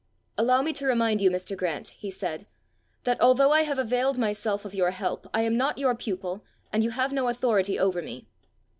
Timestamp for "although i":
3.21-3.61